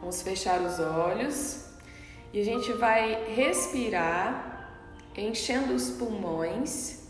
[0.00, 1.64] Vamos fechar os olhos
[2.32, 4.72] e a gente vai respirar,
[5.16, 7.00] enchendo os pulmões.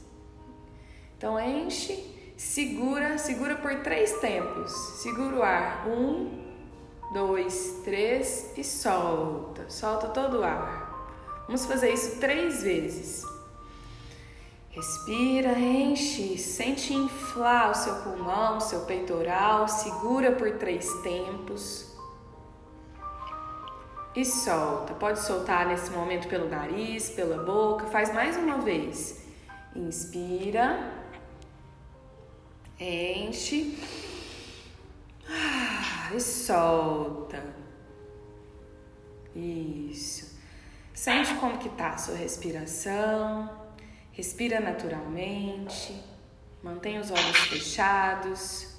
[1.17, 4.73] Então enche, segura, segura por três tempos.
[5.03, 5.87] Segura o ar.
[5.87, 6.31] Um,
[7.13, 9.69] dois, três e solta.
[9.69, 10.89] Solta todo o ar.
[11.47, 13.23] Vamos fazer isso três vezes.
[14.71, 21.98] Respira, enche, sente inflar o seu pulmão, o seu peitoral, segura por três tempos
[24.21, 24.95] e solta.
[24.95, 27.87] Pode soltar nesse momento pelo nariz, pela boca.
[27.87, 29.25] Faz mais uma vez.
[29.77, 30.93] Inspira,
[32.81, 33.79] enche
[35.29, 37.43] ah, e solta.
[39.37, 40.37] Isso.
[40.93, 43.69] Sente como que tá a sua respiração.
[44.11, 45.95] Respira naturalmente,
[46.61, 48.78] mantenha os olhos fechados.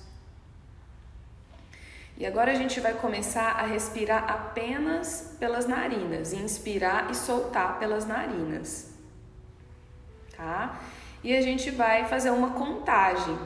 [2.20, 8.06] E agora a gente vai começar a respirar apenas pelas narinas, inspirar e soltar pelas
[8.06, 8.92] narinas.
[10.36, 10.82] Tá?
[11.24, 13.40] E a gente vai fazer uma contagem.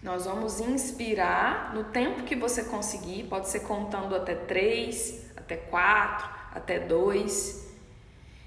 [0.00, 6.28] Nós vamos inspirar no tempo que você conseguir, pode ser contando até três, até quatro,
[6.54, 7.66] até dois.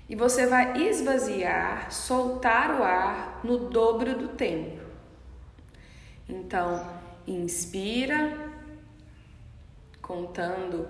[0.07, 4.79] E você vai esvaziar, soltar o ar no dobro do tempo.
[6.27, 6.87] Então,
[7.27, 8.48] inspira,
[10.09, 10.87] contando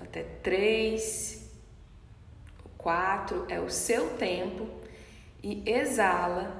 [0.00, 1.50] até três,
[2.76, 4.68] quatro é o seu tempo,
[5.42, 6.56] e exala,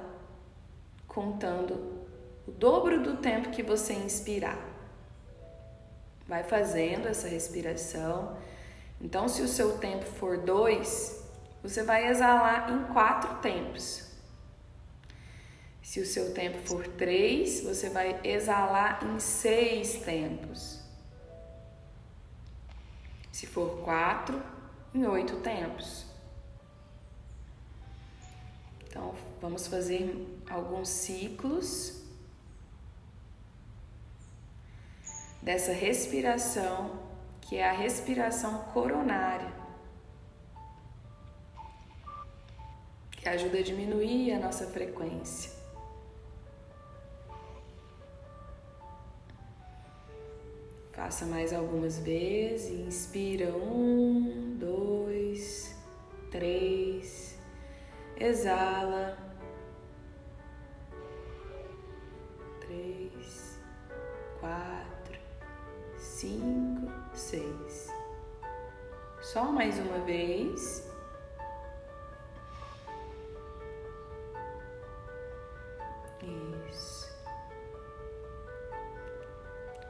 [1.07, 2.05] contando
[2.45, 4.59] o dobro do tempo que você inspirar.
[6.27, 8.37] Vai fazendo essa respiração.
[8.99, 11.23] Então, se o seu tempo for dois,
[11.63, 14.11] você vai exalar em quatro tempos.
[15.81, 20.78] Se o seu tempo for três, você vai exalar em seis tempos.
[23.39, 24.43] Se for quatro,
[24.93, 26.05] em oito tempos.
[28.83, 32.03] Então, vamos fazer alguns ciclos
[35.41, 36.99] dessa respiração,
[37.39, 39.57] que é a respiração coronária.
[43.11, 45.58] que ajuda a diminuir a nossa frequência.
[50.99, 52.71] Faça mais algumas vezes.
[52.71, 55.73] Inspira um, dois,
[56.29, 57.39] três.
[58.17, 59.17] Exala.
[62.59, 63.57] Três,
[64.41, 65.17] quatro,
[65.97, 67.87] cinco, seis.
[69.21, 70.88] Só mais uma vez.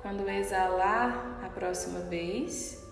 [0.10, 2.84] Quando exalar a próxima vez,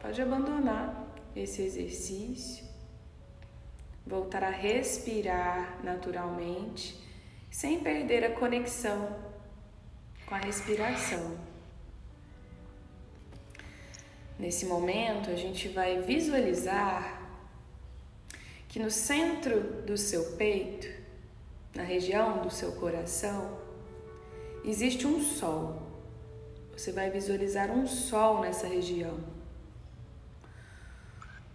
[0.00, 2.64] pode abandonar esse exercício,
[4.06, 6.96] voltar a respirar naturalmente,
[7.50, 9.18] sem perder a conexão
[10.24, 11.36] com a respiração.
[14.38, 17.28] Nesse momento, a gente vai visualizar
[18.68, 20.86] que no centro do seu peito,
[21.74, 23.65] na região do seu coração,
[24.66, 25.80] existe um sol.
[26.76, 29.18] Você vai visualizar um sol nessa região.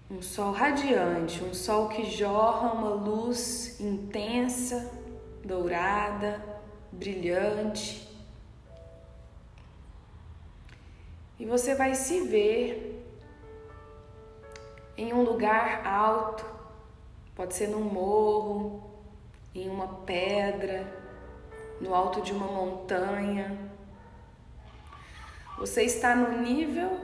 [0.09, 4.91] Um sol radiante, um sol que jorra uma luz intensa,
[5.43, 6.41] dourada,
[6.91, 8.09] brilhante.
[11.39, 13.05] E você vai se ver
[14.97, 16.45] em um lugar alto,
[17.35, 18.83] pode ser num morro,
[19.55, 20.85] em uma pedra,
[21.81, 23.57] no alto de uma montanha.
[25.57, 26.99] Você está no nível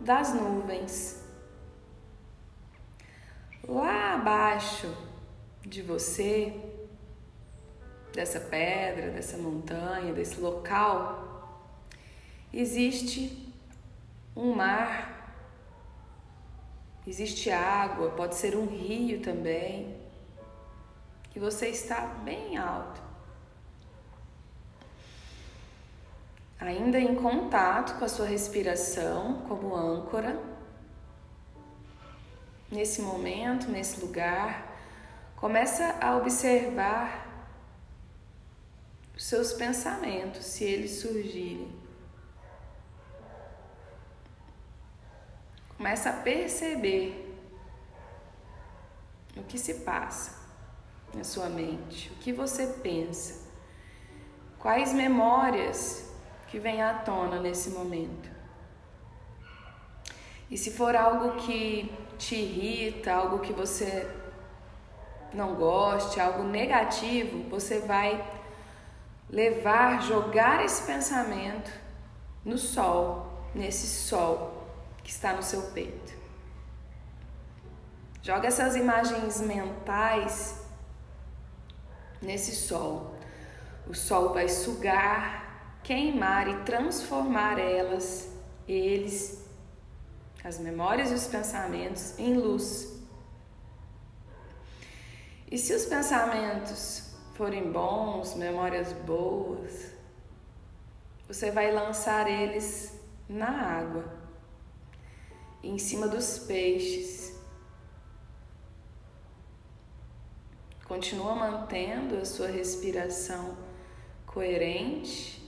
[0.00, 1.24] das nuvens.
[3.66, 4.92] Lá abaixo
[5.62, 6.52] de você,
[8.12, 11.70] dessa pedra, dessa montanha, desse local,
[12.52, 13.54] existe
[14.34, 15.32] um mar,
[17.06, 20.00] existe água, pode ser um rio também,
[21.34, 23.09] e você está bem alto.
[26.60, 30.38] Ainda em contato com a sua respiração como âncora.
[32.70, 34.70] Nesse momento, nesse lugar,
[35.36, 37.26] começa a observar
[39.16, 41.72] os seus pensamentos, se eles surgirem.
[45.76, 47.26] Começa a perceber
[49.36, 50.38] o que se passa
[51.14, 53.48] na sua mente, o que você pensa,
[54.58, 56.09] quais memórias
[56.50, 58.28] que vem à tona nesse momento.
[60.50, 64.10] E se for algo que te irrita, algo que você
[65.32, 68.24] não goste, algo negativo, você vai
[69.28, 71.70] levar, jogar esse pensamento
[72.44, 74.66] no sol, nesse sol
[75.04, 76.18] que está no seu peito.
[78.22, 80.60] Joga essas imagens mentais
[82.20, 83.14] nesse sol.
[83.86, 85.39] O sol vai sugar,
[85.82, 88.30] queimar e transformar elas,
[88.68, 89.44] eles,
[90.42, 93.00] as memórias e os pensamentos em luz.
[95.50, 99.90] E se os pensamentos forem bons, memórias boas,
[101.26, 102.92] você vai lançar eles
[103.28, 104.04] na água,
[105.62, 107.34] em cima dos peixes.
[110.84, 113.56] Continua mantendo a sua respiração
[114.26, 115.39] coerente,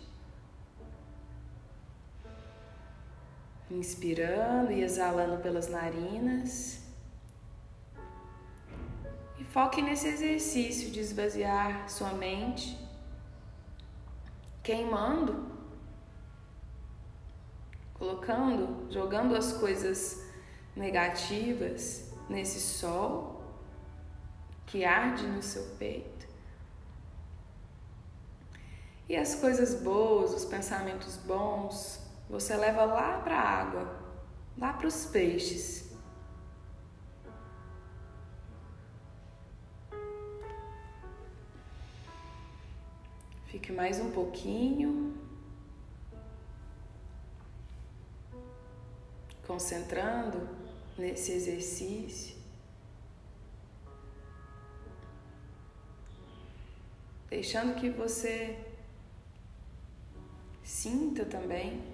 [3.78, 6.82] inspirando e exalando pelas narinas.
[9.52, 12.74] Foque nesse exercício de esvaziar sua mente,
[14.62, 15.46] queimando,
[17.92, 20.24] colocando, jogando as coisas
[20.74, 23.44] negativas nesse sol
[24.64, 26.26] que arde no seu peito.
[29.06, 32.01] E as coisas boas, os pensamentos bons,
[32.32, 34.00] você leva lá para a água,
[34.56, 35.92] lá para os peixes.
[43.48, 45.14] Fique mais um pouquinho.
[49.46, 50.48] Concentrando
[50.96, 52.34] nesse exercício.
[57.28, 58.58] Deixando que você
[60.64, 61.91] sinta também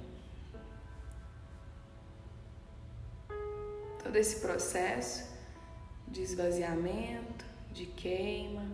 [4.08, 5.28] todo esse processo
[6.06, 8.66] de esvaziamento, de queima.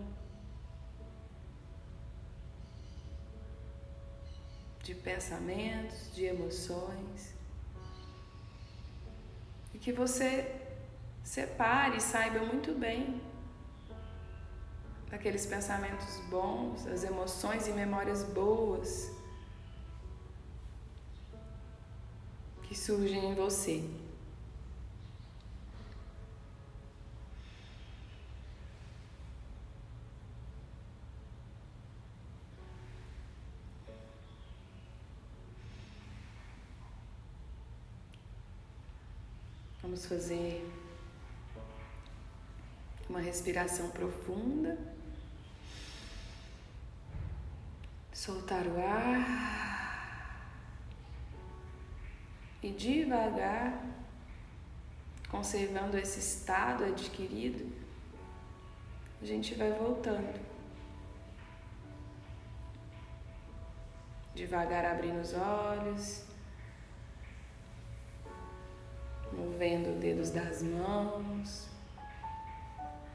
[4.84, 7.32] de pensamentos, de emoções.
[9.72, 10.28] E que você
[11.22, 13.18] separe e saiba muito bem
[15.10, 19.10] daqueles pensamentos bons, as emoções e memórias boas
[22.64, 23.82] que surgem em você.
[39.84, 40.66] Vamos fazer
[43.06, 44.78] uma respiração profunda.
[48.10, 50.24] Soltar o ar.
[52.62, 53.84] E devagar,
[55.28, 57.70] conservando esse estado adquirido,
[59.20, 60.40] a gente vai voltando.
[64.34, 66.33] Devagar abrindo os olhos.
[69.44, 71.66] Movendo dedos das mãos,